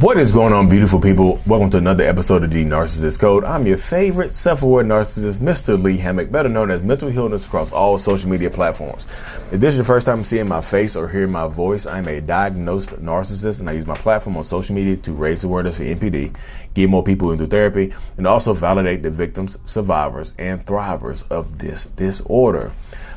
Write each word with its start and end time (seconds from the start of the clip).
What 0.00 0.16
is 0.16 0.32
going 0.32 0.54
on, 0.54 0.70
beautiful 0.70 0.98
people? 0.98 1.38
Welcome 1.46 1.68
to 1.72 1.76
another 1.76 2.04
episode 2.04 2.42
of 2.42 2.50
the 2.50 2.64
Narcissist 2.64 3.20
Code. 3.20 3.44
I'm 3.44 3.66
your 3.66 3.76
favorite 3.76 4.34
self-aware 4.34 4.82
narcissist, 4.82 5.40
Mr. 5.40 5.80
Lee 5.80 5.98
Hammock, 5.98 6.32
better 6.32 6.48
known 6.48 6.70
as 6.70 6.82
Mental 6.82 7.10
Healness 7.10 7.46
across 7.46 7.70
all 7.70 7.98
social 7.98 8.30
media 8.30 8.48
platforms. 8.48 9.06
If 9.52 9.60
this 9.60 9.72
is 9.72 9.76
your 9.76 9.84
first 9.84 10.06
time 10.06 10.24
seeing 10.24 10.48
my 10.48 10.62
face 10.62 10.96
or 10.96 11.06
hearing 11.06 11.32
my 11.32 11.48
voice, 11.48 11.84
I'm 11.84 12.08
a 12.08 12.22
diagnosed 12.22 12.92
narcissist, 12.92 13.60
and 13.60 13.68
I 13.68 13.74
use 13.74 13.86
my 13.86 13.94
platform 13.94 14.38
on 14.38 14.44
social 14.44 14.74
media 14.74 14.96
to 14.96 15.12
raise 15.12 15.44
awareness 15.44 15.76
for 15.76 15.84
NPD, 15.84 16.34
get 16.72 16.88
more 16.88 17.04
people 17.04 17.30
into 17.30 17.46
therapy, 17.46 17.92
and 18.16 18.26
also 18.26 18.54
validate 18.54 19.02
the 19.02 19.10
victims, 19.10 19.58
survivors, 19.66 20.32
and 20.38 20.64
thrivers 20.64 21.30
of 21.30 21.58
this 21.58 21.88
disorder. 21.88 22.72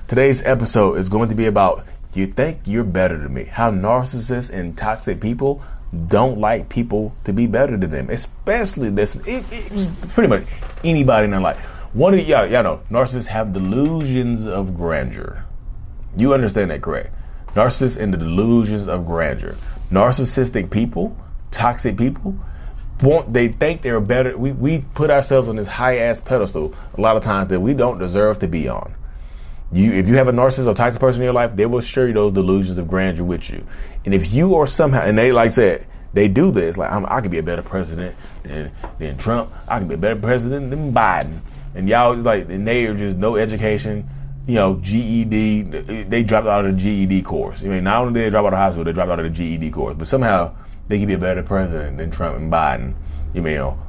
Today's 0.10 0.44
episode 0.44 0.98
is 0.98 1.08
going 1.08 1.30
to 1.30 1.36
be 1.36 1.46
about 1.46 1.86
you 2.14 2.28
think 2.28 2.60
you're 2.66 2.84
better 2.84 3.18
than 3.18 3.34
me. 3.34 3.46
How 3.46 3.72
narcissists 3.72 4.52
and 4.52 4.78
toxic 4.78 5.20
people 5.20 5.64
don't 6.08 6.40
like 6.40 6.70
people 6.70 7.16
to 7.24 7.34
be 7.34 7.48
better 7.48 7.78
than 7.78 7.92
them, 7.92 8.10
especially 8.10 8.90
this. 8.90 9.16
It, 9.28 9.46
it, 9.52 10.10
pretty 10.10 10.28
much 10.28 10.44
anybody 10.84 11.26
in 11.26 11.32
their 11.32 11.40
life. 11.40 11.60
One 11.94 12.14
of 12.14 12.28
y'all, 12.28 12.48
y'all 12.48 12.64
know 12.64 12.82
narcissists 12.90 13.28
have 13.28 13.54
delusions 13.54 14.48
of 14.48 14.76
grandeur. 14.76 15.46
You 16.18 16.34
understand 16.34 16.72
that, 16.72 16.82
correct? 16.82 17.14
Narcissists 17.54 18.00
and 18.00 18.14
the 18.14 18.18
delusions 18.18 18.88
of 18.88 19.06
grandeur. 19.06 19.56
Narcissistic 19.92 20.72
people, 20.72 21.16
toxic 21.52 21.98
people, 21.98 22.36
want 23.02 23.32
they 23.34 23.50
think 23.50 23.82
they're 23.82 24.00
better. 24.00 24.38
We 24.38 24.52
we 24.52 24.86
put 24.96 25.12
ourselves 25.12 25.48
on 25.48 25.56
this 25.58 25.68
high 25.68 26.00
ass 26.00 26.22
pedestal 26.22 26.74
a 26.98 27.02
lot 27.02 27.18
of 27.18 27.24
times 27.24 27.50
that 27.50 27.60
we 27.60 27.74
don't 27.74 28.00
deserve 28.00 28.40
to 28.40 28.48
be 28.48 28.68
on. 28.68 28.96
You, 29.74 29.92
if 29.94 30.08
you 30.08 30.16
have 30.16 30.28
a 30.28 30.32
narcissist 30.32 30.68
or 30.68 30.76
toxic 30.76 31.00
person 31.00 31.22
in 31.22 31.26
your 31.26 31.34
life, 31.34 31.56
they 31.56 31.66
will 31.66 31.82
share 31.82 32.12
those 32.14 32.32
delusions 32.32 32.78
of 32.78 32.88
grandeur 32.88 33.26
with 33.26 33.50
you. 33.50 33.66
And 34.06 34.14
if 34.14 34.32
you 34.32 34.56
are 34.56 34.68
somehow, 34.68 35.02
and 35.02 35.18
they 35.18 35.32
like 35.32 35.52
said, 35.52 35.88
they 36.14 36.28
do 36.28 36.52
this. 36.52 36.78
Like 36.78 36.92
I'm, 36.92 37.08
i 37.08 37.22
could 37.22 37.32
be 37.32 37.40
a 37.40 37.44
better 37.44 37.64
president 37.64 38.16
than, 38.44 38.72
than 39.00 39.18
Trump. 39.18 39.52
I 39.68 39.80
could 39.80 39.88
be 39.88 39.96
a 39.96 39.98
better 39.98 40.20
president 40.20 40.70
than 40.70 40.94
Biden. 40.94 41.40
And 41.74 41.90
y'all 41.90 42.16
like, 42.16 42.50
and 42.50 42.68
they 42.68 42.86
are 42.86 42.94
just 42.94 43.18
no 43.18 43.36
education. 43.36 44.08
You 44.46 44.56
know, 44.56 44.76
GED. 44.76 45.64
They 46.04 46.24
dropped 46.24 46.46
out 46.46 46.66
of 46.66 46.76
the 46.76 46.80
GED 46.80 47.24
course. 47.24 47.64
I 47.64 47.68
mean, 47.68 47.86
not 47.86 48.02
only 48.02 48.14
did 48.14 48.26
they 48.26 48.30
drop 48.30 48.46
out 48.46 48.54
of 48.54 48.60
high 48.60 48.72
school, 48.72 48.84
they 48.84 48.94
dropped 48.94 49.10
out 49.10 49.20
of 49.20 49.26
the 49.26 49.32
GED 49.32 49.72
course. 49.72 49.96
But 49.98 50.08
somehow 50.08 50.54
they 50.88 51.00
can 51.00 51.08
be 51.08 51.14
a 51.14 51.18
better 51.18 51.42
president 51.42 51.98
than 51.98 52.12
Trump 52.12 52.38
and 52.38 52.52
Biden. 52.52 52.94
You 53.34 53.42
know, 53.42 53.80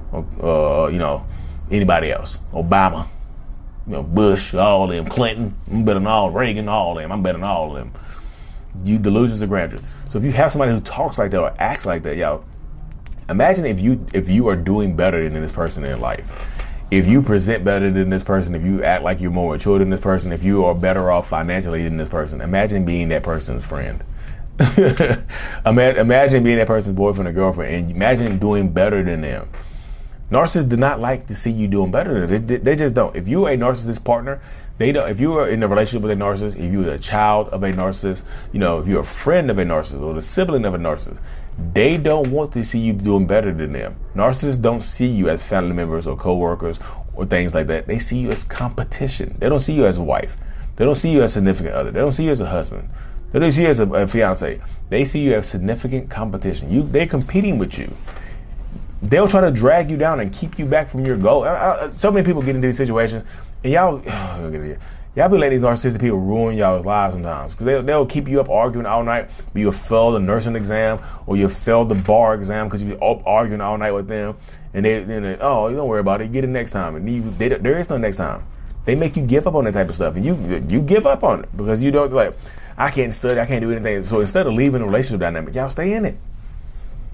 uh, 0.43 0.89
you 0.91 0.99
know, 0.99 1.27
anybody 1.71 2.11
else, 2.11 2.39
Obama 2.55 3.07
you 3.87 3.93
know, 3.93 4.03
Bush, 4.03 4.55
all 4.55 4.87
them, 4.87 5.07
Clinton, 5.07 5.55
I'm 5.71 5.85
better 5.85 5.99
than 5.99 6.07
all 6.07 6.31
Reagan, 6.31 6.69
all 6.69 6.95
them. 6.95 7.13
I'm 7.13 7.23
better 7.23 7.39
than 7.39 7.45
all 7.45 7.77
of 7.77 7.79
them. 7.79 7.93
You 8.85 8.99
delusions 8.99 9.43
of 9.43 9.49
grandeur. 9.49 9.81
So 10.11 10.19
if 10.19 10.25
you 10.25 10.33
have 10.33 10.53
somebody 10.53 10.73
who 10.73 10.81
talks 10.81 11.19
like 11.19 11.31
that 11.33 11.41
or 11.41 11.55
acts 11.59 11.87
like 11.87 12.03
that, 12.05 12.17
y'all, 12.17 12.45
imagine 13.29 13.67
if 13.67 13.81
you 13.81 14.05
if 14.15 14.29
you 14.29 14.49
are 14.49 14.57
doing 14.57 14.97
better 14.97 15.29
than 15.29 15.41
this 15.41 15.53
person 15.53 15.85
in 15.85 16.01
life. 16.01 16.51
If 16.91 17.09
you 17.09 17.23
present 17.23 17.65
better 17.65 17.91
than 17.91 18.11
this 18.11 18.23
person, 18.23 18.55
if 18.55 18.63
you 18.63 18.85
act 18.85 19.03
like 19.03 19.21
you're 19.21 19.31
more 19.31 19.55
mature 19.55 19.79
than 19.79 19.91
this 19.91 20.01
person, 20.01 20.33
if 20.33 20.45
you 20.45 20.65
are 20.65 20.75
better 20.75 21.11
off 21.11 21.29
financially 21.29 21.83
than 21.83 21.97
this 21.97 22.09
person, 22.09 22.41
imagine 22.41 22.85
being 22.85 23.09
that 23.09 23.23
person's 23.23 23.67
friend. 23.67 24.05
imagine 25.67 26.45
being 26.45 26.59
that 26.59 26.67
person's 26.69 26.95
boyfriend 26.95 27.29
or 27.29 27.33
girlfriend, 27.33 27.75
and 27.75 27.91
imagine 27.91 28.39
doing 28.39 28.73
better 28.73 29.03
than 29.03 29.23
them. 29.23 29.49
Narcissists 30.35 30.69
do 30.69 30.77
not 30.77 30.99
like 30.99 31.29
to 31.29 31.35
see 31.37 31.53
you 31.53 31.69
doing 31.69 31.93
better. 31.93 32.27
They, 32.27 32.57
they 32.57 32.75
just 32.75 32.93
don't. 32.93 33.15
If 33.15 33.29
you're 33.29 33.51
a 33.51 33.57
narcissist 33.57 34.03
partner, 34.03 34.41
they 34.79 34.91
don't. 34.91 35.09
If 35.09 35.21
you 35.21 35.35
are 35.35 35.49
in 35.49 35.63
a 35.63 35.69
relationship 35.69 36.03
with 36.03 36.11
a 36.11 36.21
narcissist, 36.21 36.57
if 36.57 36.73
you're 36.73 36.93
a 36.93 36.99
child 36.99 37.51
of 37.51 37.63
a 37.63 37.73
narcissist, 37.73 38.25
you 38.53 38.59
know, 38.59 38.81
if 38.81 38.89
you're 38.89 39.03
a 39.03 39.05
friend 39.05 39.49
of 39.49 39.59
a 39.59 39.65
narcissist 39.65 40.01
or 40.01 40.13
the 40.13 40.23
sibling 40.23 40.65
of 40.65 40.75
a 40.75 40.79
narcissist, 40.79 41.21
they 41.73 41.97
don't 41.97 42.33
want 42.33 42.53
to 42.55 42.65
see 42.65 42.81
you 42.81 42.93
doing 42.93 43.29
better 43.29 43.53
than 43.53 43.75
them. 43.75 43.95
Narcissists 44.17 44.61
don't 44.61 44.81
see 44.81 45.07
you 45.07 45.29
as 45.29 45.47
family 45.47 45.73
members 45.73 46.05
or 46.05 46.17
coworkers 46.17 46.81
or 47.15 47.27
things 47.27 47.55
like 47.55 47.69
that. 47.69 47.87
They 47.87 48.01
see 48.01 48.19
you 48.19 48.33
as 48.33 48.43
competition. 48.43 49.37
They 49.39 49.49
don't 49.49 49.61
see 49.61 49.75
you 49.75 49.87
as 49.87 49.99
a 49.99 50.03
wife. 50.03 50.37
They 50.75 50.85
don't 50.85 50.97
see 50.97 51.13
you 51.13 51.23
as 51.23 51.31
a 51.31 51.35
significant 51.35 51.77
other. 51.77 51.93
They 51.93 52.01
don't 52.01 52.13
see 52.13 52.25
you 52.25 52.33
as 52.33 52.41
a 52.41 52.51
husband. 52.51 52.89
They 53.31 53.39
don't 53.39 53.53
see 53.53 53.63
you 53.63 53.69
as 53.69 53.79
a, 53.79 53.89
a 53.89 54.09
fiance. 54.09 54.61
They 54.89 55.05
see 55.05 55.21
you 55.21 55.35
as 55.35 55.47
significant 55.49 56.11
competition. 56.11 56.73
You, 56.73 56.83
they're 56.83 57.07
competing 57.07 57.59
with 57.59 57.79
you 57.79 57.97
they'll 59.09 59.29
try 59.29 59.41
to 59.41 59.51
drag 59.51 59.91
you 59.91 59.97
down 59.97 60.21
and 60.21 60.33
keep 60.33 60.59
you 60.59 60.67
back 60.67 60.89
from 60.89 61.05
your 61.05 61.17
goal. 61.17 61.45
I, 61.45 61.87
I, 61.87 61.91
so 61.91 62.11
many 62.11 62.25
people 62.25 62.43
get 62.43 62.57
into 62.57 62.69
these 62.69 62.77
situations, 62.77 63.25
and 63.63 63.73
y'all, 63.73 64.03
oh, 64.07 64.51
y'all 65.17 65.29
be 65.29 65.39
letting 65.39 65.61
these 65.61 65.61
narcissistic 65.61 66.01
people 66.01 66.19
ruin 66.19 66.57
y'all's 66.57 66.87
lives 66.87 67.15
sometimes 67.15 67.55
because 67.55 67.67
they, 67.67 67.81
they'll 67.83 68.07
keep 68.07 68.29
you 68.29 68.41
up 68.41 68.49
arguing 68.49 68.87
all 68.87 69.05
night. 69.05 69.31
But 69.53 69.61
you'll 69.61 69.73
fail 69.73 70.13
the 70.13 70.21
nursing 70.21 70.57
exam 70.57 71.01
or 71.27 71.37
you'll 71.37 71.49
fail 71.49 71.85
the 71.85 71.95
bar 71.95 72.35
exam 72.35 72.69
because 72.69 72.83
you're 72.83 73.03
up 73.03 73.27
arguing 73.27 73.61
all 73.61 73.79
night 73.79 73.93
with 73.93 74.09
them. 74.09 74.37
And 74.73 74.85
they, 74.85 75.05
then 75.05 75.23
they, 75.23 75.37
oh, 75.41 75.69
you 75.69 75.77
don't 75.77 75.89
worry 75.89 76.01
about 76.01 76.21
it. 76.21 76.33
Get 76.33 76.43
it 76.43 76.49
next 76.49 76.73
time. 76.73 76.97
And 76.97 77.09
you, 77.09 77.31
they, 77.39 77.49
there 77.49 77.79
is 77.79 77.89
no 77.89 77.97
next 77.97 78.17
time. 78.17 78.45
They 78.85 78.97
make 78.97 79.17
you 79.17 79.25
give 79.25 79.47
up 79.47 79.55
on 79.55 79.65
that 79.65 79.73
type 79.73 79.89
of 79.89 79.95
stuff, 79.95 80.17
and 80.17 80.25
you 80.25 80.35
you 80.69 80.83
give 80.83 81.07
up 81.07 81.25
on 81.25 81.45
it 81.45 81.57
because 81.57 81.83
you 81.83 81.91
don't 81.91 82.13
like. 82.13 82.37
I 82.77 82.91
can't 82.91 83.15
study. 83.15 83.41
I 83.41 83.47
can't 83.47 83.63
do 83.63 83.71
anything. 83.71 84.03
So 84.03 84.21
instead 84.21 84.47
of 84.47 84.53
leaving 84.53 84.81
the 84.81 84.87
relationship 84.87 85.21
dynamic, 85.21 85.55
y'all 85.55 85.71
stay 85.71 85.95
in 85.95 86.05
it. 86.05 86.19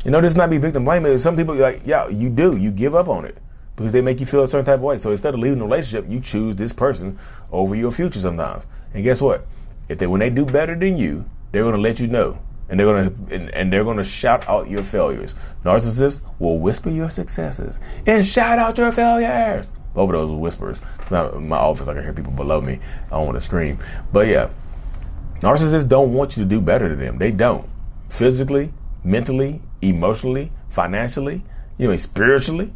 You 0.05 0.11
know, 0.11 0.21
this 0.21 0.34
not 0.34 0.49
be 0.50 0.59
victim 0.59 0.84
blaming. 0.84 1.19
Some 1.19 1.37
people 1.37 1.55
like, 1.55 1.83
yeah, 1.84 2.09
you 2.09 2.31
do. 2.31 2.56
You 2.56 2.71
give 2.71 2.94
up 2.94 3.09
on 3.09 3.27
it 3.27 3.37
because 3.77 3.93
they 3.93 4.00
make 4.00 4.21
you 4.21 4.27
feel 4.27 4.43
a 4.43 4.49
certain 4.49 4.65
type 4.65 4.77
of 4.77 4.83
way. 4.83 4.99
So 4.99 5.11
instead 5.11 5.34
of 5.34 5.41
leaving 5.41 5.59
the 5.59 5.65
relationship, 5.65 6.11
you 6.11 6.21
choose 6.21 6.56
this 6.56 6.72
person 6.72 7.19
over 7.53 7.75
your 7.75 7.91
future 7.91 8.21
sometimes. 8.21 8.66
And 8.94 9.05
guess 9.05 9.21
what? 9.21 9.47
If 9.88 9.99
they 9.99 10.06
when 10.06 10.21
they 10.21 10.31
do 10.31 10.47
better 10.47 10.75
than 10.75 10.97
you, 10.97 11.28
they're 11.53 11.62
going 11.62 11.75
to 11.75 11.81
let 11.81 11.99
you 12.00 12.06
know, 12.06 12.38
and 12.69 12.78
they're 12.78 12.87
going 12.87 13.15
to 13.15 13.34
and, 13.34 13.50
and 13.50 13.72
they're 13.72 13.84
going 13.84 13.97
to 13.97 14.05
shout 14.05 14.49
out 14.49 14.71
your 14.71 14.84
failures. 14.84 15.34
Narcissists 15.65 16.22
will 16.38 16.59
whisper 16.59 16.91
your 16.91 17.11
successes 17.11 17.81
and 18.06 18.27
shout 18.27 18.59
out 18.59 18.78
your 18.78 18.93
failures. 18.93 19.72
Of 19.94 20.11
those 20.12 20.31
whispers. 20.31 20.81
In 21.11 21.49
my 21.49 21.56
office, 21.56 21.88
I 21.88 21.94
can 21.94 22.05
hear 22.05 22.12
people 22.12 22.32
below 22.32 22.61
me. 22.61 22.78
I 23.06 23.11
don't 23.11 23.27
want 23.27 23.37
to 23.37 23.41
scream, 23.41 23.78
but 24.12 24.28
yeah, 24.28 24.50
narcissists 25.41 25.88
don't 25.88 26.15
want 26.15 26.37
you 26.37 26.44
to 26.44 26.49
do 26.49 26.61
better 26.61 26.88
than 26.88 27.00
them. 27.00 27.19
They 27.19 27.32
don't 27.32 27.69
physically, 28.09 28.72
mentally, 29.03 29.61
emotionally, 29.82 30.52
financially, 30.68 31.44
you 31.78 31.88
know, 31.88 31.96
spiritually. 31.96 32.72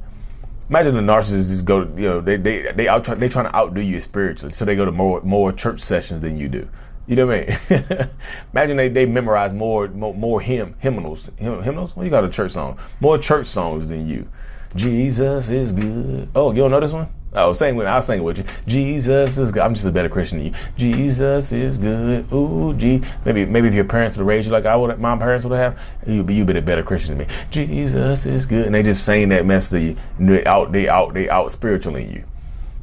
Imagine 0.69 0.95
the 0.95 1.01
narcissists 1.01 1.65
go, 1.65 1.81
you 1.81 2.09
know, 2.09 2.21
they 2.21 2.37
they 2.37 2.73
they 2.73 2.89
out 2.89 3.05
they 3.05 3.29
trying 3.29 3.45
to 3.47 3.55
outdo 3.55 3.83
you 3.83 4.01
spiritually, 4.01 4.53
so 4.53 4.65
they 4.65 4.77
go 4.77 4.85
to 4.85 4.93
more 4.93 5.21
more 5.23 5.53
church 5.53 5.81
sessions 5.81 6.21
than 6.21 6.39
you 6.39 6.49
do. 6.49 6.69
You 7.07 7.17
know 7.17 7.27
what 7.27 7.51
I 7.71 7.71
mean? 7.71 8.09
Imagine 8.53 8.77
they, 8.79 8.89
they 8.89 9.05
memorize 9.05 9.53
more 9.53 9.89
more, 9.89 10.15
more 10.15 10.41
hymn 10.41 10.75
hymnals 10.79 11.31
hymnals. 11.37 11.95
What 11.95 12.05
you 12.05 12.11
got 12.11 12.25
a 12.25 12.31
church 12.31 12.53
song? 12.53 12.79
More 13.01 13.19
church 13.19 13.47
songs 13.47 13.89
than 13.89 14.07
you. 14.07 14.27
Jesus 14.75 15.51
is 15.51 15.73
good. 15.73 16.31
Oh, 16.35 16.51
you 16.51 16.59
don't 16.59 16.71
know 16.71 16.81
this 16.81 16.93
one? 16.93 17.09
I 17.35 17.47
was 17.47 17.59
saying, 17.59 17.81
I 17.81 17.97
was 17.97 18.07
saying 18.07 18.23
with 18.23 18.39
you. 18.39 18.45
Jesus 18.67 19.37
is 19.39 19.51
good. 19.51 19.63
I'm 19.63 19.75
just 19.75 19.87
a 19.87 19.91
better 19.91 20.09
Christian 20.09 20.39
than 20.39 20.47
you. 20.49 20.55
Jesus 20.77 21.51
is 21.53 21.79
good. 21.79 22.33
Ooh, 22.33 22.75
gee. 22.75 23.03
Maybe, 23.25 23.45
maybe 23.45 23.69
if 23.69 23.75
your 23.75 23.85
parents 23.85 24.17
would 24.17 24.27
raise 24.27 24.47
you 24.47 24.53
like 24.53 24.67
I 24.67 24.77
would, 24.77 24.99
my 25.01 25.17
parents 25.19 25.45
would 25.45 25.59
have, 25.59 25.79
you'd 26.07 26.27
be, 26.27 26.35
you'd 26.35 26.47
be 26.47 26.57
a 26.57 26.63
better 26.63 26.83
Christian 26.83 27.19
than 27.19 27.27
me. 27.27 27.35
Jesus 27.51 28.25
is 28.25 28.47
good. 28.47 28.67
And 28.67 28.75
they 28.75 28.83
just 28.83 29.05
saying 29.05 29.31
that 29.31 29.47
mess 29.47 29.71
to 29.71 29.81
you. 29.81 29.97
They 30.19 30.45
out, 30.45 30.71
they 30.71 30.89
out, 30.89 31.15
they 31.15 31.29
out 31.29 31.51
spiritually 31.51 32.05
in 32.05 32.13
you. 32.13 32.25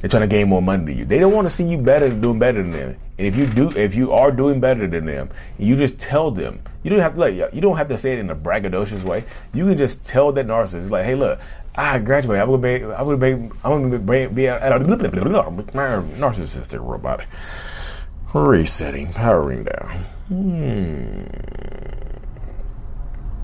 They're 0.00 0.10
trying 0.10 0.22
to 0.22 0.26
gain 0.26 0.48
more 0.48 0.60
money 0.60 0.84
than 0.84 0.98
you. 0.98 1.04
They 1.04 1.20
don't 1.20 1.32
want 1.32 1.46
to 1.46 1.54
see 1.54 1.64
you 1.64 1.78
better, 1.78 2.10
doing 2.10 2.38
better 2.40 2.60
than 2.60 2.72
them. 2.72 2.96
And 3.18 3.26
if 3.26 3.36
you 3.36 3.46
do, 3.46 3.70
if 3.70 3.94
you 3.94 4.12
are 4.12 4.32
doing 4.32 4.58
better 4.58 4.88
than 4.88 5.06
them, 5.06 5.30
you 5.58 5.76
just 5.76 6.00
tell 6.00 6.32
them. 6.32 6.60
You 6.82 6.90
don't 6.90 6.98
have 6.98 7.14
to 7.14 7.20
like, 7.20 7.34
you 7.54 7.60
don't 7.60 7.76
have 7.76 7.88
to 7.88 7.96
say 7.96 8.14
it 8.14 8.18
in 8.18 8.28
a 8.28 8.34
braggadocious 8.34 9.04
way. 9.04 9.24
You 9.54 9.64
can 9.66 9.78
just 9.78 10.04
tell 10.04 10.32
that 10.32 10.46
narcissist, 10.46 10.90
like, 10.90 11.04
hey, 11.04 11.14
look, 11.14 11.38
I 11.74 11.98
graduated. 11.98 12.42
I 12.42 12.44
would 12.44 12.60
be, 12.60 12.84
I 12.84 13.02
would 13.02 13.18
be, 13.18 13.50
I 13.64 13.68
would 13.68 14.06
be, 14.06 14.26
be 14.26 14.48
at 14.48 14.72
a 14.72 14.78
narcissistic 14.78 16.86
robot. 16.86 17.24
Resetting, 18.34 19.12
powering 19.12 19.64
down. 19.64 20.04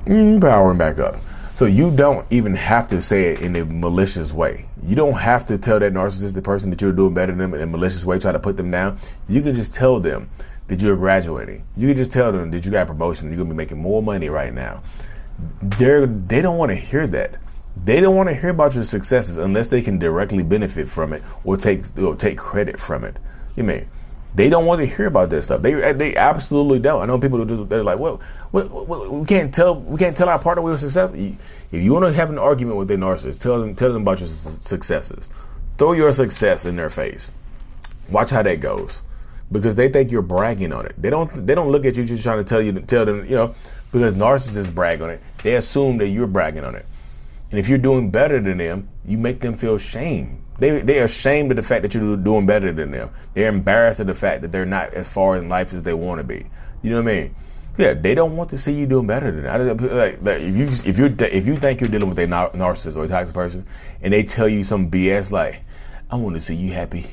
Hmm. 0.05 0.41
Powering 0.41 0.79
back 0.79 0.99
up. 0.99 1.17
So 1.55 1.67
you 1.67 1.91
don't 1.91 2.25
even 2.31 2.55
have 2.55 2.89
to 2.91 3.03
say 3.03 3.33
it 3.33 3.41
in 3.41 3.57
a 3.57 3.65
malicious 3.65 4.33
way. 4.33 4.69
You 4.83 4.95
don't 4.95 5.19
have 5.19 5.45
to 5.47 5.59
tell 5.59 5.81
that 5.81 5.93
narcissistic 5.93 6.45
person 6.45 6.71
that 6.71 6.81
you're 6.81 6.93
doing 6.93 7.15
better 7.15 7.33
than 7.33 7.39
them 7.39 7.55
in 7.55 7.61
a 7.61 7.67
malicious 7.67 8.05
way, 8.05 8.19
try 8.19 8.31
to 8.31 8.39
put 8.39 8.57
them 8.57 8.71
down. 8.71 8.99
You 9.29 9.43
can 9.43 9.55
just 9.55 9.75
tell 9.75 9.99
them 9.99 10.31
that 10.69 10.81
you're 10.81 10.97
graduating. 10.97 11.65
You 11.77 11.89
can 11.89 11.97
just 11.97 12.13
tell 12.13 12.31
them 12.31 12.51
that 12.53 12.65
you 12.65 12.71
got 12.71 12.83
a 12.83 12.87
promotion. 12.87 13.29
You're 13.29 13.39
gonna 13.39 13.51
be 13.51 13.57
making 13.57 13.79
more 13.79 14.03
money 14.03 14.29
right 14.29 14.55
now. 14.55 14.83
They're 15.61 16.07
they 16.07 16.41
don't 16.41 16.59
want 16.59 16.71
to 16.71 16.77
hear 16.77 17.07
that. 17.09 17.39
They 17.85 18.01
don't 18.01 18.17
want 18.17 18.29
to 18.29 18.35
hear 18.35 18.51
about 18.51 18.75
your 18.75 18.85
successes 18.85 19.39
unless 19.39 19.69
they 19.69 19.83
can 19.83 19.99
directly 19.99 20.43
benefit 20.43 20.89
from 20.89 21.13
it 21.13 21.23
or 21.45 21.57
take 21.57 21.99
or 21.99 22.15
take 22.15 22.39
credit 22.39 22.79
from 22.79 23.05
it. 23.05 23.17
You 23.57 23.65
mean 23.65 23.89
they 24.35 24.49
don't 24.49 24.67
want 24.67 24.81
to 24.81 24.87
hear 24.87 25.07
about 25.07 25.31
that 25.31 25.43
stuff. 25.43 25.63
They 25.63 25.93
they 25.93 26.15
absolutely 26.15 26.81
don't. 26.81 27.03
I 27.03 27.07
know 27.07 27.19
people 27.19 27.39
who 27.39 27.47
just 27.47 27.69
they're 27.69 27.83
like, 27.83 27.99
well, 27.99 28.21
we, 28.53 28.63
we, 28.63 29.27
can't 29.27 29.53
tell 29.53 29.75
we 29.75 29.99
can't 29.99 30.17
tell 30.17 30.29
our 30.29 30.39
partner 30.39 30.63
we 30.63 30.71
were 30.71 30.79
successful. 30.79 31.19
If 31.19 31.83
you 31.83 31.93
want 31.93 32.05
to 32.05 32.13
have 32.13 32.31
an 32.31 32.39
argument 32.39 32.77
with 32.77 32.91
a 32.91 32.95
narcissist, 32.95 33.41
tell 33.41 33.61
them 33.61 33.75
tell 33.75 33.93
them 33.93 34.03
about 34.03 34.21
your 34.21 34.29
successes. 34.29 35.31
Throw 35.77 35.93
your 35.93 36.13
success 36.13 36.67
in 36.67 36.77
their 36.77 36.91
face. 36.91 37.31
Watch 38.11 38.31
how 38.31 38.43
that 38.43 38.61
goes 38.61 39.03
because 39.51 39.77
they 39.77 39.89
think 39.89 40.11
you're 40.11 40.23
bragging 40.23 40.73
on 40.73 40.87
it. 40.87 40.95
They 41.01 41.11
don't 41.11 41.47
they 41.47 41.55
don't 41.55 41.71
look 41.71 41.85
at 41.85 41.97
you 41.97 42.05
just 42.05 42.23
trying 42.23 42.39
to 42.39 42.45
tell 42.45 42.61
you 42.61 42.73
tell 42.81 43.05
them 43.05 43.25
you 43.25 43.37
know 43.37 43.55
because 43.93 44.15
narcissists 44.15 44.75
brag 44.75 45.01
on 45.01 45.11
it. 45.11 45.21
They 45.43 45.55
assume 45.55 45.99
that 45.99 46.09
you're 46.09 46.27
bragging 46.27 46.65
on 46.65 46.75
it. 46.75 46.87
And 47.51 47.59
if 47.59 47.69
you're 47.69 47.79
doing 47.79 48.11
better 48.11 48.41
than 48.41 48.59
them, 48.59 48.89
you 49.05 49.19
make 49.19 49.41
them 49.41 49.57
feel 49.57 49.79
shame. 49.79 50.45
They 50.59 50.81
they 50.81 51.01
are 51.01 51.05
ashamed 51.05 51.53
of 51.53 51.57
the 51.57 51.63
fact 51.63 51.83
that 51.83 51.95
you're 51.95 52.17
doing 52.17 52.47
better 52.47 52.73
than 52.73 52.91
them. 52.91 53.11
They're 53.35 53.49
embarrassed 53.49 54.01
of 54.01 54.09
the 54.09 54.15
fact 54.15 54.43
that 54.43 54.53
they're 54.53 54.67
not 54.67 54.93
as 54.93 55.13
far 55.13 55.37
in 55.37 55.49
life 55.49 55.73
as 55.73 55.83
they 55.83 55.95
want 55.95 56.19
to 56.19 56.25
be. 56.25 56.47
You 56.83 56.91
know 56.91 57.03
what 57.03 57.11
I 57.11 57.15
mean? 57.15 57.35
Yeah, 57.79 57.95
they 57.95 58.17
don't 58.17 58.37
want 58.37 58.51
to 58.51 58.59
see 58.59 58.73
you 58.73 58.87
doing 58.87 59.07
better 59.07 59.31
than 59.31 59.45
that. 59.45 59.79
Like, 59.79 60.21
like 60.21 60.41
if 60.43 60.57
you 60.57 60.67
if 60.85 60.99
you 60.99 61.17
if 61.27 61.47
you 61.47 61.57
think 61.57 61.81
you're 61.81 61.89
dealing 61.89 62.09
with 62.09 62.19
a 62.19 62.27
narcissist 62.27 62.97
or 62.97 63.05
a 63.05 63.09
toxic 63.09 63.35
person, 63.35 63.67
and 64.03 64.13
they 64.13 64.25
tell 64.25 64.49
you 64.49 64.65
some 64.65 64.91
BS 64.91 65.31
like, 65.31 65.63
"I 66.11 66.17
want 66.17 66.35
to 66.35 66.41
see 66.41 66.57
you 66.57 66.73
happy. 66.73 67.07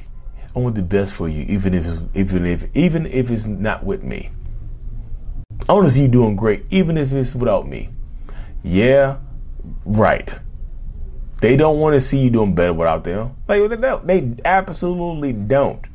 I 0.56 0.60
want 0.60 0.74
the 0.74 0.82
best 0.82 1.14
for 1.14 1.30
you, 1.30 1.46
even 1.48 1.76
if 1.76 1.86
even 2.16 2.48
if 2.48 2.76
even 2.76 3.06
if 3.06 3.30
it's 3.30 3.46
not 3.46 3.86
with 3.86 4.02
me. 4.02 4.32
I 5.70 5.74
want 5.74 5.86
to 5.86 5.92
see 5.92 6.02
you 6.02 6.08
doing 6.08 6.36
great, 6.36 6.66
even 6.72 6.98
if 6.98 7.14
it's 7.14 7.36
without 7.36 7.68
me." 7.68 7.92
Yeah, 8.64 9.18
right. 9.86 10.40
They 11.42 11.58
don't 11.58 11.80
want 11.80 11.94
to 11.96 12.02
see 12.02 12.20
you 12.20 12.30
doing 12.30 12.56
better 12.56 12.74
without 12.74 13.04
them. 13.04 13.36
Like 13.48 13.70
they 13.70 13.76
don't. 13.76 14.08
They 14.08 14.36
absolutely 14.46 15.34
don't. 15.34 15.86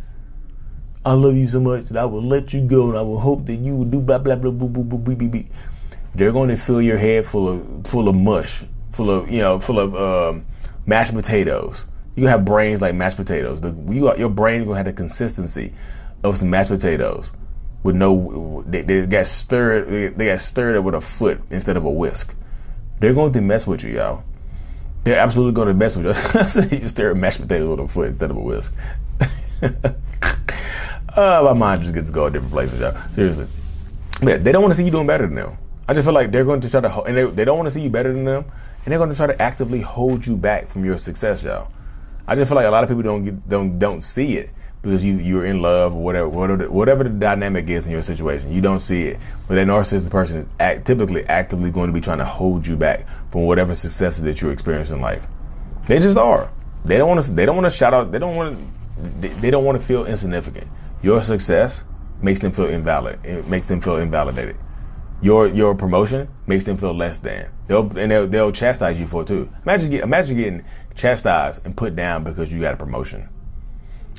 I 1.04 1.14
love 1.14 1.34
you 1.34 1.48
so 1.48 1.60
much 1.60 1.86
that 1.86 1.96
I 1.96 2.04
will 2.04 2.22
let 2.22 2.52
you 2.52 2.60
go 2.60 2.90
and 2.90 2.98
I 2.98 3.02
will 3.02 3.18
hope 3.18 3.46
that 3.46 3.56
you 3.56 3.74
will 3.74 3.86
do 3.86 4.00
blah 4.00 4.18
blah 4.18 4.36
blah 4.36 4.50
blah 4.50 4.68
blah 4.68 4.82
blah 4.82 5.14
blah. 5.14 5.28
blah. 5.28 5.42
They're 6.14 6.32
going 6.32 6.50
to 6.50 6.56
fill 6.56 6.82
your 6.82 6.98
head 6.98 7.24
full 7.24 7.48
of 7.48 7.86
full 7.86 8.08
of 8.08 8.14
mush, 8.14 8.64
full 8.92 9.10
of 9.10 9.30
you 9.30 9.38
know, 9.38 9.58
full 9.60 9.80
of 9.80 9.94
um, 9.96 10.44
mashed 10.86 11.14
potatoes. 11.14 11.86
You 12.16 12.26
have 12.26 12.44
brains 12.44 12.82
like 12.82 12.94
mashed 12.94 13.16
potatoes. 13.16 13.60
The, 13.60 13.70
you 13.88 14.02
got, 14.02 14.18
your 14.18 14.28
gonna 14.28 14.74
have 14.74 14.84
the 14.84 14.92
consistency 14.92 15.72
of 16.22 16.36
some 16.36 16.50
mashed 16.50 16.68
potatoes 16.68 17.32
with 17.82 17.96
no. 17.96 18.62
They, 18.66 18.82
they 18.82 19.06
got 19.06 19.26
stirred. 19.26 20.18
They 20.18 20.26
got 20.26 20.40
stirred 20.40 20.76
up 20.76 20.84
with 20.84 20.94
a 20.94 21.00
foot 21.00 21.40
instead 21.50 21.76
of 21.76 21.84
a 21.84 21.90
whisk. 21.90 22.36
They're 23.00 23.14
going 23.14 23.32
to 23.32 23.40
mess 23.40 23.66
with 23.66 23.82
you, 23.82 23.94
y'all. 23.94 24.24
They're 25.04 25.18
absolutely 25.18 25.54
going 25.54 25.68
to 25.68 25.74
mess 25.74 25.96
with 25.96 26.04
you. 26.06 26.78
you 26.78 26.88
stir 26.88 27.14
mashed 27.14 27.40
potatoes 27.40 27.68
with 27.68 27.80
a 27.80 27.88
foot 27.88 28.08
instead 28.08 28.30
of 28.30 28.36
a 28.36 28.40
whisk. 28.40 28.74
uh, 31.16 31.40
my 31.42 31.54
mind 31.54 31.82
just 31.82 31.94
gets 31.94 32.08
to 32.08 32.12
go 32.14 32.28
different 32.28 32.52
places, 32.52 32.80
y'all. 32.80 32.96
Seriously. 33.12 33.46
Man, 34.22 34.42
they 34.42 34.52
don't 34.52 34.62
want 34.62 34.72
to 34.72 34.76
see 34.76 34.84
you 34.84 34.90
doing 34.90 35.06
better 35.06 35.26
than 35.26 35.36
them. 35.36 35.56
I 35.88 35.94
just 35.94 36.06
feel 36.06 36.14
like 36.14 36.30
they're 36.30 36.44
going 36.44 36.60
to 36.60 36.70
try 36.70 36.82
to, 36.82 37.02
and 37.02 37.16
they, 37.16 37.24
they 37.24 37.44
don't 37.44 37.56
want 37.56 37.66
to 37.66 37.70
see 37.70 37.80
you 37.80 37.90
better 37.90 38.12
than 38.12 38.24
them, 38.24 38.44
and 38.84 38.92
they're 38.92 38.98
going 38.98 39.10
to 39.10 39.16
try 39.16 39.26
to 39.26 39.42
actively 39.42 39.80
hold 39.80 40.26
you 40.26 40.36
back 40.36 40.68
from 40.68 40.84
your 40.84 40.98
success, 40.98 41.42
y'all. 41.42 41.72
I 42.28 42.36
just 42.36 42.50
feel 42.50 42.56
like 42.56 42.66
a 42.66 42.70
lot 42.70 42.84
of 42.84 42.90
people 42.90 43.02
don't 43.02 43.24
get, 43.24 43.48
don't 43.48 43.78
don't 43.78 44.02
see 44.02 44.36
it 44.36 44.50
because 44.82 45.04
you 45.04 45.16
you're 45.16 45.44
in 45.44 45.60
love 45.60 45.94
or 45.94 46.02
whatever 46.02 46.28
whatever 46.28 46.70
whatever 46.70 47.04
the 47.04 47.10
dynamic 47.10 47.68
is 47.68 47.86
in 47.86 47.92
your 47.92 48.02
situation. 48.02 48.52
You 48.52 48.60
don't 48.60 48.78
see 48.78 49.04
it, 49.04 49.18
but 49.46 49.56
that 49.56 49.66
narcissistic 49.66 50.10
person 50.10 50.38
is 50.38 50.46
act, 50.58 50.86
typically 50.86 51.24
actively 51.26 51.70
going 51.70 51.88
to 51.88 51.92
be 51.92 52.00
trying 52.00 52.18
to 52.18 52.24
hold 52.24 52.66
you 52.66 52.76
back 52.76 53.06
from 53.30 53.42
whatever 53.42 53.74
successes 53.74 54.22
that 54.24 54.40
you're 54.40 54.52
experiencing 54.52 54.96
in 54.96 55.02
life. 55.02 55.26
They 55.86 55.98
just 55.98 56.16
are. 56.16 56.50
They 56.84 56.98
don't 56.98 57.08
want 57.08 57.22
to. 57.24 57.32
They 57.32 57.46
don't 57.46 57.56
want 57.56 57.66
to 57.66 57.76
shout 57.76 57.92
out. 57.92 58.12
They 58.12 58.18
don't 58.18 58.36
want 58.36 58.58
to. 58.58 59.10
They, 59.20 59.28
they 59.28 59.50
don't 59.50 59.64
want 59.64 59.80
to 59.80 59.86
feel 59.86 60.06
insignificant. 60.06 60.66
Your 61.02 61.22
success 61.22 61.84
makes 62.22 62.40
them 62.40 62.52
feel 62.52 62.68
invalid. 62.68 63.24
It 63.24 63.48
makes 63.48 63.68
them 63.68 63.80
feel 63.80 63.96
invalidated. 63.96 64.56
Your 65.22 65.46
your 65.46 65.74
promotion 65.74 66.28
makes 66.46 66.64
them 66.64 66.78
feel 66.78 66.94
less 66.94 67.18
than. 67.18 67.50
They'll 67.66 67.98
and 67.98 68.10
they'll, 68.10 68.26
they'll 68.26 68.52
chastise 68.52 68.98
you 68.98 69.06
for 69.06 69.22
it 69.22 69.28
too. 69.28 69.50
Imagine 69.64 69.92
imagine 69.92 70.36
getting 70.36 70.64
chastised 70.94 71.66
and 71.66 71.76
put 71.76 71.94
down 71.94 72.24
because 72.24 72.50
you 72.52 72.60
got 72.60 72.74
a 72.74 72.78
promotion. 72.78 73.28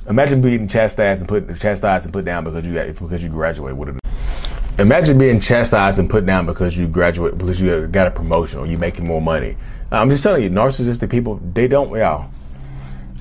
Imagine 0.10 0.42
being 0.42 0.68
chastised 0.68 1.22
and 1.22 1.30
put 1.30 1.60
chastised 1.60 2.06
and 2.06 2.14
put 2.14 2.26
down 2.26 2.44
because 2.44 2.66
you 2.66 2.74
because 2.74 3.24
you 3.24 3.30
graduate 3.30 3.76
with 3.76 3.90
it. 3.90 4.02
Imagine 4.80 5.18
being 5.18 5.40
chastised 5.40 6.00
and 6.00 6.10
put 6.10 6.26
down 6.26 6.48
because 6.48 6.76
you 6.76 6.88
graduate 6.88 7.38
because 7.38 7.62
you 7.62 7.88
got 7.88 8.08
a 8.08 8.12
promotion 8.12 8.60
or 8.60 8.66
you're 8.66 8.80
making 8.80 9.06
more 9.06 9.22
money. 9.22 9.58
I'm 9.92 10.10
just 10.10 10.24
telling 10.24 10.42
you, 10.42 10.50
narcissistic 10.50 11.12
people 11.12 11.36
they 11.54 11.68
don't. 11.68 11.96
Yeah, 11.96 12.28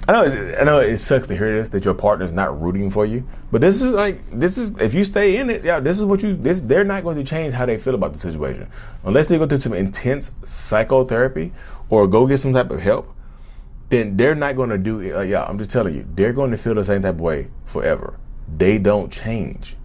I 0.08 0.12
know. 0.12 0.56
I 0.58 0.64
know 0.64 0.80
it 0.80 0.96
sucks 0.98 1.26
to 1.26 1.36
hear 1.36 1.52
this 1.52 1.68
that 1.68 1.84
your 1.84 1.92
partner's 1.92 2.32
not 2.32 2.58
rooting 2.58 2.88
for 2.88 3.04
you, 3.04 3.28
but 3.52 3.60
this 3.60 3.82
is 3.82 3.90
like 3.90 4.24
this 4.30 4.56
is 4.56 4.70
if 4.80 4.94
you 4.94 5.04
stay 5.04 5.36
in 5.36 5.50
it, 5.50 5.62
yeah, 5.62 5.80
this 5.80 5.98
is 5.98 6.06
what 6.06 6.22
you. 6.22 6.34
This 6.34 6.60
they're 6.60 6.84
not 6.84 7.02
going 7.02 7.18
to 7.18 7.24
change 7.24 7.52
how 7.52 7.66
they 7.66 7.76
feel 7.76 7.94
about 7.94 8.14
the 8.14 8.18
situation 8.18 8.68
unless 9.04 9.26
they 9.26 9.36
go 9.36 9.46
through 9.46 9.60
some 9.60 9.74
intense 9.74 10.32
psychotherapy 10.44 11.52
or 11.90 12.06
go 12.06 12.26
get 12.26 12.38
some 12.38 12.54
type 12.54 12.70
of 12.70 12.80
help 12.80 13.14
then 13.90 14.16
they're 14.16 14.34
not 14.34 14.56
going 14.56 14.70
to 14.70 14.78
do 14.78 15.00
it. 15.00 15.14
Uh, 15.14 15.20
yeah, 15.20 15.44
I'm 15.44 15.58
just 15.58 15.70
telling 15.70 15.94
you, 15.94 16.08
they're 16.14 16.32
going 16.32 16.52
to 16.52 16.58
feel 16.58 16.74
the 16.74 16.84
same 16.84 17.02
type 17.02 17.16
of 17.16 17.20
way 17.20 17.50
forever. 17.64 18.18
They 18.56 18.78
don't 18.78 19.12
change. 19.12 19.76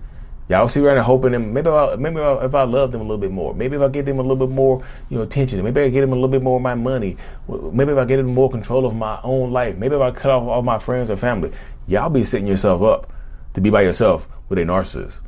Y'all 0.47 0.69
see 0.69 0.79
around 0.79 0.97
and 0.97 1.05
hoping 1.05 1.31
them. 1.31 1.53
Maybe 1.53 1.69
if 1.69 1.75
I, 1.75 1.95
maybe 1.95 2.19
I, 2.19 2.45
if 2.45 2.53
I 2.53 2.63
love 2.63 2.91
them 2.91 3.01
a 3.01 3.03
little 3.03 3.17
bit 3.17 3.31
more. 3.31 3.55
Maybe 3.55 3.75
if 3.75 3.81
I 3.81 3.87
give 3.87 4.05
them 4.05 4.19
a 4.19 4.21
little 4.21 4.47
bit 4.47 4.53
more, 4.53 4.83
you 5.09 5.17
know, 5.17 5.23
attention. 5.23 5.63
Maybe 5.63 5.81
I 5.81 5.89
get 5.89 6.01
them 6.01 6.11
a 6.11 6.15
little 6.15 6.29
bit 6.29 6.43
more 6.43 6.57
of 6.57 6.61
my 6.61 6.75
money. 6.75 7.17
Maybe 7.47 7.91
if 7.91 7.97
I 7.97 8.05
get 8.05 8.17
them 8.17 8.27
more 8.27 8.49
control 8.49 8.85
of 8.85 8.95
my 8.95 9.19
own 9.23 9.51
life. 9.51 9.75
Maybe 9.77 9.95
if 9.95 10.01
I 10.01 10.11
cut 10.11 10.29
off 10.29 10.43
all 10.43 10.61
my 10.61 10.77
friends 10.77 11.09
or 11.09 11.17
family. 11.17 11.51
Y'all 11.87 12.11
be 12.11 12.23
setting 12.23 12.45
yourself 12.45 12.83
up 12.83 13.11
to 13.55 13.61
be 13.61 13.71
by 13.71 13.81
yourself 13.81 14.27
with 14.47 14.59
a 14.59 14.61
narcissist. 14.61 15.21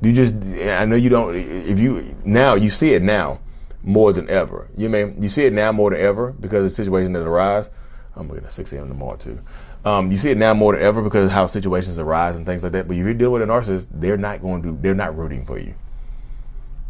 You 0.00 0.12
just, 0.12 0.34
I 0.34 0.84
know 0.84 0.96
you 0.96 1.10
don't. 1.10 1.34
If 1.34 1.80
you 1.80 2.16
now 2.24 2.54
you 2.54 2.70
see 2.70 2.94
it 2.94 3.02
now 3.02 3.40
more 3.82 4.12
than 4.12 4.28
ever. 4.28 4.68
You 4.76 4.88
mean 4.88 5.20
you 5.20 5.28
see 5.28 5.44
it 5.44 5.52
now 5.52 5.72
more 5.72 5.90
than 5.90 6.00
ever 6.00 6.32
because 6.32 6.58
of 6.58 6.64
the 6.64 6.70
situation 6.70 7.12
that 7.14 7.26
arise. 7.26 7.70
I'm 8.16 8.28
looking 8.28 8.44
at 8.44 8.52
6 8.52 8.72
a.m. 8.72 8.88
tomorrow 8.88 9.16
too. 9.16 9.40
Um, 9.84 10.10
you 10.10 10.18
see 10.18 10.30
it 10.30 10.36
now 10.36 10.52
more 10.52 10.74
than 10.74 10.82
ever 10.82 11.00
because 11.00 11.26
of 11.26 11.30
how 11.30 11.46
situations 11.46 11.98
arise 11.98 12.36
and 12.36 12.44
things 12.44 12.62
like 12.62 12.72
that. 12.72 12.86
But 12.86 12.96
if 12.96 13.04
you're 13.04 13.14
dealing 13.14 13.40
with 13.40 13.42
a 13.42 13.46
narcissist, 13.46 13.86
they're 13.90 14.18
not 14.18 14.42
going 14.42 14.62
to, 14.62 14.76
they're 14.80 14.94
not 14.94 15.16
rooting 15.16 15.44
for 15.46 15.58
you. 15.58 15.74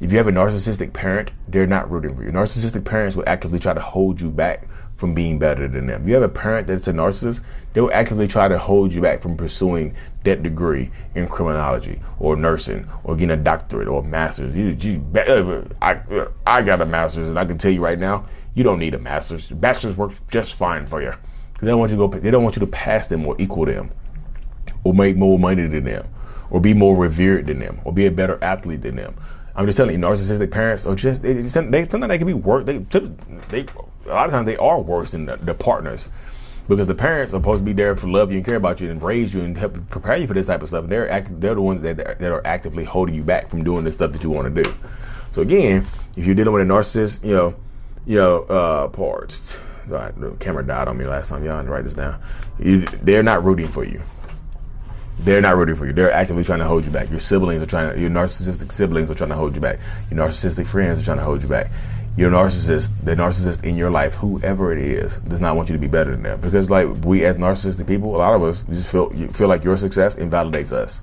If 0.01 0.13
you 0.13 0.19
have 0.19 0.29
a 0.29 0.33
narcissistic 0.33 0.95
parent, 0.95 1.31
they're 1.47 1.67
not 1.67 1.91
rooting 1.91 2.17
for 2.17 2.25
you. 2.25 2.31
Narcissistic 2.31 2.87
parents 2.87 3.17
will 3.17 3.29
actively 3.29 3.59
try 3.59 3.75
to 3.75 3.81
hold 3.81 4.19
you 4.19 4.31
back 4.31 4.67
from 4.95 5.15
being 5.15 5.39
better 5.39 5.69
than 5.69 5.87
them. 5.87 6.03
If 6.03 6.09
you 6.09 6.15
have 6.15 6.23
a 6.23 6.29
parent 6.29 6.67
that's 6.67 6.89
a 6.89 6.93
narcissist, 6.93 7.43
they 7.75 7.83
will 7.83 7.93
actively 7.93 8.27
try 8.27 8.49
to 8.49 8.59
hold 8.59 8.95
you 8.95 9.03
back 9.03 9.21
from 9.21 9.37
pursuing 9.37 9.95
that 10.25 10.43
degree 10.43 10.91
in 11.15 11.29
criminology 11.29 12.01
or 12.19 12.35
nursing 12.35 12.89
or 13.05 13.15
getting 13.15 13.39
a 13.39 13.43
doctorate 13.43 13.89
or 13.89 14.01
a 14.01 14.03
master's. 14.03 14.57
You, 14.57 14.69
you, 14.69 15.05
I, 15.83 16.01
I 16.47 16.63
got 16.63 16.81
a 16.81 16.87
master's, 16.87 17.29
and 17.29 17.39
I 17.39 17.45
can 17.45 17.59
tell 17.59 17.71
you 17.71 17.83
right 17.83 17.99
now, 17.99 18.27
you 18.55 18.65
don't 18.65 18.79
need 18.79 18.95
a 18.95 18.99
master's. 18.99 19.51
Bachelor's 19.51 19.97
works 19.99 20.21
just 20.31 20.55
fine 20.55 20.87
for 20.87 21.03
you. 21.03 21.13
They 21.61 21.67
don't 21.67 21.79
want 21.79 21.93
you 21.93 21.99
to 21.99 22.09
go. 22.09 22.19
They 22.19 22.31
don't 22.31 22.43
want 22.43 22.57
you 22.57 22.61
to 22.61 22.67
pass 22.67 23.09
them 23.09 23.27
or 23.27 23.37
equal 23.39 23.67
them, 23.67 23.91
or 24.83 24.95
make 24.95 25.17
more 25.17 25.39
money 25.39 25.67
than 25.67 25.85
them, 25.85 26.09
or 26.49 26.59
be 26.59 26.73
more 26.73 26.97
revered 26.97 27.49
than 27.49 27.59
them, 27.59 27.81
or 27.85 27.93
be 27.93 28.07
a 28.07 28.11
better 28.11 28.39
athlete 28.43 28.81
than 28.81 28.97
them. 28.97 29.15
I'm 29.55 29.67
just 29.67 29.77
telling 29.77 29.95
you, 29.95 30.07
narcissistic 30.07 30.51
parents 30.51 30.87
are 30.87 30.95
just 30.95 31.23
they, 31.23 31.35
they 31.35 31.49
sometimes 31.49 32.09
they 32.09 32.19
can 32.19 32.27
be 32.27 32.35
worse. 32.35 32.65
They, 32.65 32.79
they 32.79 33.67
a 34.07 34.15
lot 34.15 34.27
of 34.27 34.33
times 34.33 34.47
they 34.47 34.57
are 34.57 34.81
worse 34.81 35.13
than 35.13 35.27
the, 35.27 35.37
the, 35.37 35.55
partners 35.55 36.09
because 36.69 36.87
the 36.87 36.95
parents 36.95 37.33
are 37.33 37.37
supposed 37.37 37.61
to 37.61 37.65
be 37.65 37.73
there 37.73 37.95
for 37.97 38.09
love 38.09 38.31
you 38.31 38.39
and 38.39 38.47
care 38.47 38.57
about 38.57 38.81
you 38.81 38.91
and 38.91 39.03
raise 39.03 39.35
you 39.35 39.43
and 39.43 39.57
help 39.59 39.75
prepare 39.91 40.17
you 40.17 40.27
for 40.27 40.35
this 40.35 40.47
type 40.47 40.63
of 40.63 40.69
stuff. 40.69 40.85
And 40.85 40.93
they're 40.93 41.09
act, 41.09 41.41
they're 41.41 41.55
the 41.55 41.63
ones 41.63 41.83
that 41.83 41.97
that 41.97 42.33
are 42.33 42.47
actively 42.47 42.85
holding 42.85 43.15
you 43.15 43.25
back 43.25 43.51
from 43.51 43.65
doing 43.65 43.85
the 43.85 43.91
stuff 43.91 44.13
that 44.13 44.23
you 44.23 44.31
want 44.31 44.55
to 44.55 44.63
do. 44.63 44.75
So 45.33 45.43
again, 45.43 45.87
if 46.17 46.27
you're 46.27 46.35
dealing 46.35 46.53
with 46.53 46.63
a 46.63 46.67
narcissist, 46.67 47.25
you 47.25 47.35
know 47.35 47.55
you 48.07 48.17
know, 48.17 48.43
uh, 48.43 48.89
parts. 48.89 49.61
The 49.87 50.37
camera 50.39 50.65
died 50.65 50.89
on 50.89 50.97
me 50.97 51.05
last 51.05 51.31
time. 51.31 51.45
Y'all 51.45 51.63
write 51.65 51.85
this 51.85 51.95
down. 51.95 52.21
You, 52.59 52.81
they're 52.81 53.23
not 53.23 53.45
rooting 53.45 53.69
for 53.69 53.85
you. 53.85 54.03
They're 55.25 55.41
not 55.41 55.57
rooting 55.57 55.77
for 55.77 55.87
you. 55.87 55.93
They're 55.93 56.13
actively 56.13 56.45
trying 56.45 56.61
to 56.61 56.65
hold 56.65 56.85
you 56.85 56.91
back. 56.91 57.11
Your 57.11 57.21
siblings 57.21 57.63
are 57.63 57.67
trying 57.67 57.95
to. 57.95 58.01
Your 58.01 58.11
narcissistic 58.11 58.73
siblings 58.73 59.11
are 59.11 59.15
trying 59.15 59.31
to 59.31 59.37
hold 59.37 59.55
you 59.55 59.61
back. 59.61 59.79
Your 60.11 60.19
narcissistic 60.19 60.67
friends 60.67 61.01
are 61.01 61.05
trying 61.05 61.19
to 61.19 61.25
hold 61.25 61.43
you 61.43 61.49
back. 61.49 61.71
Your 62.17 62.31
narcissist, 62.31 63.05
the 63.05 63.15
narcissist 63.15 63.65
in 63.65 63.77
your 63.77 63.91
life, 63.91 64.15
whoever 64.15 64.73
it 64.73 64.79
is, 64.79 65.19
does 65.19 65.41
not 65.41 65.57
want 65.57 65.69
you 65.69 65.75
to 65.75 65.79
be 65.79 65.87
better 65.89 66.11
than 66.11 66.23
them. 66.23 66.41
Because 66.41 66.69
like 66.69 66.89
we 67.05 67.25
as 67.25 67.37
narcissistic 67.37 67.87
people, 67.87 68.17
a 68.17 68.19
lot 68.19 68.35
of 68.35 68.43
us 68.43 68.63
just 68.65 68.91
feel 68.91 69.11
feel 69.33 69.49
like 69.49 69.65
your 69.65 69.77
success 69.77 70.17
invalidates 70.17 70.73
us. 70.73 71.03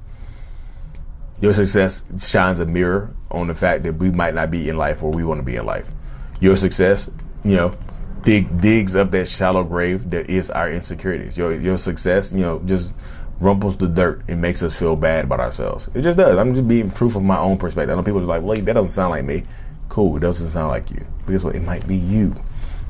Your 1.40 1.54
success 1.54 2.04
shines 2.28 2.60
a 2.60 2.66
mirror 2.66 3.14
on 3.30 3.48
the 3.48 3.56
fact 3.56 3.84
that 3.84 3.94
we 3.94 4.10
might 4.10 4.34
not 4.34 4.50
be 4.50 4.68
in 4.70 4.78
life 4.78 5.02
where 5.04 5.12
we 5.12 5.24
want 5.24 5.40
to 5.40 5.46
be 5.46 5.56
in 5.56 5.66
life 5.66 5.92
your 6.40 6.56
success, 6.56 7.10
you 7.44 7.56
know, 7.56 7.76
dig 8.24 8.60
digs 8.62 8.96
up 8.96 9.12
that 9.12 9.28
shallow 9.28 9.64
grave 9.64 10.10
that 10.12 10.30
is 10.30 10.50
our 10.52 10.70
insecurities. 10.70 11.38
Your 11.38 11.54
your 11.54 11.78
success, 11.78 12.32
you 12.32 12.40
know, 12.40 12.60
just 12.66 12.94
rumples 13.40 13.78
the 13.78 13.88
dirt 13.88 14.24
and 14.28 14.42
makes 14.42 14.64
us 14.64 14.78
feel 14.78 14.96
bad 14.96 15.26
about 15.26 15.40
ourselves. 15.40 15.90
It 15.94 16.02
just 16.02 16.18
does. 16.18 16.38
I'm 16.38 16.54
just 16.54 16.68
being 16.68 16.90
proof 16.90 17.16
of 17.16 17.24
my 17.24 17.38
own 17.38 17.58
perspective. 17.58 17.92
I 17.92 17.96
know 17.96 18.04
people 18.04 18.22
are 18.22 18.26
like, 18.26 18.42
well, 18.42 18.56
that 18.56 18.74
doesn't 18.74 18.92
sound 18.92 19.12
like 19.12 19.26
me. 19.26 19.44
Cool, 19.90 20.18
it 20.18 20.22
doesn't 20.22 20.50
sound 20.50 20.70
like 20.70 20.90
you. 20.92 21.06
Because 21.26 21.44
what? 21.44 21.56
It 21.56 21.64
might 21.64 21.88
be 21.88 21.96
you. 21.96 22.36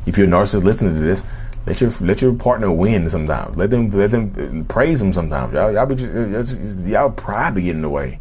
If 0.06 0.18
you're 0.18 0.27
a 0.27 0.30
narcissist 0.30 0.63
listening 0.63 0.96
to 0.96 1.01
this, 1.01 1.24
let 1.66 1.82
your 1.82 1.92
let 2.00 2.22
your 2.22 2.34
partner 2.34 2.72
win 2.72 3.10
sometimes. 3.10 3.58
Let 3.58 3.70
them 3.70 3.92
let 3.92 4.12
them 4.12 4.34
uh, 4.38 4.74
praise 4.74 5.00
them 5.00 5.12
sometimes. 5.12 5.54
Y'all 5.54 5.72
y'all 5.74 5.86
be 5.86 5.96
uh, 6.06 6.44
y'all 6.88 7.12
pride 7.12 7.56
be 7.56 7.63
getting 7.63 7.77
in 7.77 7.82
the 7.82 7.89
way. 7.89 8.20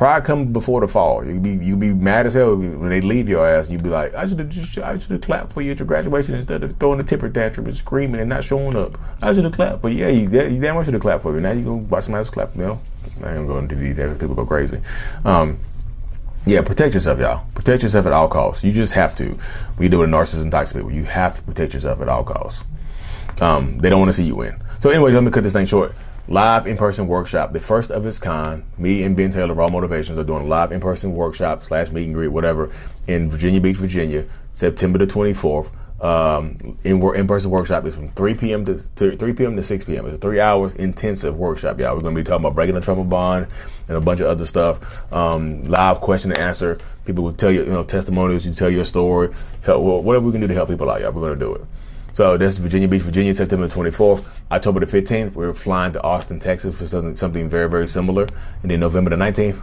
Pride 0.00 0.24
comes 0.24 0.50
before 0.50 0.80
the 0.80 0.88
fall. 0.88 1.22
You 1.26 1.38
be 1.38 1.62
you 1.62 1.76
be 1.76 1.92
mad 1.92 2.24
as 2.24 2.32
hell 2.32 2.56
when 2.56 2.88
they 2.88 3.02
leave 3.02 3.28
your 3.28 3.46
ass. 3.46 3.70
You 3.70 3.76
be 3.76 3.90
like, 3.90 4.14
I 4.14 4.26
should 4.26 4.38
have 4.38 4.48
just 4.48 4.78
I 4.78 4.98
should 4.98 5.10
have 5.10 5.20
clapped 5.20 5.52
for 5.52 5.60
you 5.60 5.72
at 5.72 5.78
your 5.78 5.86
graduation 5.86 6.34
instead 6.34 6.62
of 6.62 6.74
throwing 6.78 7.00
a 7.00 7.02
temper 7.02 7.28
tantrum 7.28 7.66
and 7.66 7.76
screaming 7.76 8.18
and 8.18 8.30
not 8.30 8.42
showing 8.42 8.76
up. 8.76 8.98
I 9.20 9.34
should 9.34 9.44
have 9.44 9.52
clapped 9.52 9.82
for 9.82 9.90
you. 9.90 9.98
Yeah, 9.98 10.08
you, 10.08 10.22
you 10.54 10.58
damn 10.58 10.76
well 10.76 10.84
should 10.84 10.94
have 10.94 11.02
clapped 11.02 11.22
for 11.22 11.34
you. 11.34 11.42
Now 11.42 11.50
you 11.50 11.64
go 11.64 11.74
watch 11.74 12.04
somebody 12.04 12.20
else 12.20 12.30
clap. 12.30 12.56
You 12.56 12.62
know, 12.62 12.80
I 13.22 13.36
ain't 13.36 13.46
going 13.46 13.68
to 13.68 13.74
do. 13.74 13.94
Things. 13.94 14.16
People 14.16 14.36
go 14.36 14.46
crazy. 14.46 14.80
Um, 15.26 15.58
Yeah, 16.46 16.62
protect 16.62 16.94
yourself, 16.94 17.20
y'all. 17.20 17.44
Protect 17.54 17.82
yourself 17.82 18.06
at 18.06 18.14
all 18.14 18.28
costs. 18.28 18.64
You 18.64 18.72
just 18.72 18.94
have 18.94 19.14
to. 19.16 19.26
When 19.76 19.82
you 19.82 19.88
deal 19.90 20.00
with 20.00 20.08
a 20.08 20.12
narcissist 20.12 20.44
and 20.44 20.50
toxic 20.50 20.78
people, 20.78 20.92
you 20.92 21.04
have 21.04 21.34
to 21.34 21.42
protect 21.42 21.74
yourself 21.74 22.00
at 22.00 22.08
all 22.08 22.24
costs. 22.24 22.64
Um, 23.42 23.76
they 23.76 23.90
don't 23.90 24.00
want 24.00 24.08
to 24.08 24.14
see 24.14 24.24
you 24.24 24.36
win. 24.36 24.62
So, 24.80 24.88
anyways, 24.88 25.14
let 25.14 25.22
me 25.24 25.30
cut 25.30 25.42
this 25.42 25.52
thing 25.52 25.66
short. 25.66 25.94
Live 26.30 26.66
in 26.66 26.76
person 26.76 27.08
workshop, 27.08 27.52
the 27.52 27.60
first 27.60 27.90
of 27.90 28.06
its 28.06 28.18
kind. 28.18 28.64
Me 28.78 29.02
and 29.02 29.16
Ben 29.16 29.32
Taylor, 29.32 29.52
Raw 29.52 29.68
Motivations, 29.68 30.18
are 30.18 30.24
doing 30.24 30.44
a 30.44 30.46
live 30.46 30.72
in 30.72 30.80
person 30.80 31.12
workshop 31.12 31.64
slash 31.64 31.90
meet 31.90 32.04
and 32.04 32.14
greet, 32.14 32.28
whatever, 32.28 32.70
in 33.06 33.30
Virginia 33.30 33.60
Beach, 33.60 33.76
Virginia, 33.76 34.24
September 34.52 34.98
the 34.98 35.06
24th 35.06 35.72
um, 36.00 36.78
in 36.82 37.02
in 37.14 37.26
person 37.26 37.50
workshop 37.50 37.84
is 37.84 37.94
from 37.94 38.06
3 38.08 38.34
p.m. 38.34 38.64
to 38.64 38.76
3 38.76 39.32
p.m. 39.34 39.56
to 39.56 39.62
6 39.62 39.84
p.m. 39.84 40.06
It's 40.06 40.16
a 40.16 40.18
three 40.18 40.40
hours 40.40 40.74
intensive 40.74 41.36
workshop, 41.36 41.78
y'all. 41.78 41.94
We're 41.94 42.02
going 42.02 42.14
to 42.14 42.20
be 42.20 42.24
talking 42.24 42.42
about 42.44 42.54
breaking 42.54 42.74
the 42.74 42.80
trauma 42.80 43.04
bond 43.04 43.48
and 43.88 43.96
a 43.96 44.00
bunch 44.00 44.20
of 44.20 44.26
other 44.26 44.46
stuff. 44.46 45.12
Um, 45.12 45.64
live 45.64 46.00
question 46.00 46.32
and 46.32 46.40
answer. 46.40 46.78
People 47.04 47.24
will 47.24 47.34
tell 47.34 47.50
you, 47.50 47.64
you 47.64 47.70
know, 47.70 47.84
testimonials. 47.84 48.46
You 48.46 48.54
tell 48.54 48.70
your 48.70 48.86
story. 48.86 49.30
Help, 49.62 49.82
whatever 49.82 50.24
we 50.24 50.32
can 50.32 50.40
do 50.40 50.46
to 50.46 50.54
help 50.54 50.70
people 50.70 50.90
out, 50.90 51.00
y'all. 51.00 51.12
We're 51.12 51.20
going 51.20 51.38
to 51.38 51.44
do 51.44 51.54
it. 51.54 51.62
So 52.12 52.36
this 52.36 52.54
is 52.54 52.58
Virginia 52.58 52.88
Beach, 52.88 53.02
Virginia, 53.02 53.34
September 53.34 53.68
24th. 53.68 54.26
October 54.50 54.80
the 54.80 54.86
15th, 54.86 55.34
we're 55.34 55.54
flying 55.54 55.92
to 55.92 56.02
Austin, 56.02 56.38
Texas 56.38 56.76
for 56.78 56.86
something, 56.86 57.16
something 57.16 57.48
very, 57.48 57.68
very 57.68 57.86
similar. 57.86 58.26
And 58.62 58.70
then 58.70 58.80
November 58.80 59.10
the 59.10 59.16
19th, 59.16 59.62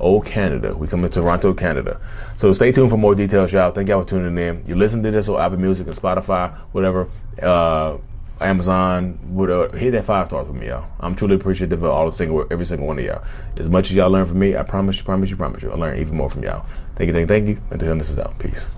Oh 0.00 0.20
Canada. 0.20 0.74
We 0.74 0.88
come 0.88 1.02
to 1.02 1.08
Toronto, 1.08 1.52
Canada. 1.52 2.00
So 2.36 2.52
stay 2.54 2.72
tuned 2.72 2.90
for 2.90 2.96
more 2.96 3.14
details, 3.14 3.52
y'all. 3.52 3.70
Thank 3.70 3.90
y'all 3.90 4.02
for 4.02 4.08
tuning 4.08 4.38
in. 4.38 4.64
You 4.66 4.74
listen 4.74 5.02
to 5.02 5.10
this 5.10 5.28
on 5.28 5.40
Apple 5.40 5.58
Music 5.58 5.86
and 5.86 5.94
Spotify, 5.94 6.56
whatever. 6.72 7.08
Uh, 7.40 7.98
Amazon, 8.40 9.18
whatever. 9.34 9.76
Hit 9.76 9.90
that 9.90 10.04
five 10.04 10.28
stars 10.28 10.46
for 10.46 10.54
me, 10.54 10.68
y'all. 10.68 10.88
I'm 11.00 11.14
truly 11.14 11.34
appreciative 11.34 11.82
of 11.82 11.90
all 11.90 12.06
the 12.06 12.12
single, 12.12 12.46
every 12.50 12.64
single 12.64 12.86
one 12.86 12.98
of 12.98 13.04
y'all. 13.04 13.22
As 13.58 13.68
much 13.68 13.90
as 13.90 13.96
y'all 13.96 14.10
learn 14.10 14.24
from 14.24 14.38
me, 14.38 14.56
I 14.56 14.62
promise 14.62 14.96
you, 14.98 15.04
promise 15.04 15.30
you, 15.30 15.36
promise 15.36 15.62
you, 15.62 15.70
I 15.70 15.74
learn 15.74 15.98
even 15.98 16.16
more 16.16 16.30
from 16.30 16.44
y'all. 16.44 16.64
Thank 16.96 17.08
you, 17.08 17.12
thank 17.12 17.24
you, 17.24 17.26
thank 17.26 17.48
you. 17.48 17.60
Until 17.70 17.96
this 17.96 18.08
is 18.08 18.18
out. 18.18 18.38
Peace. 18.38 18.70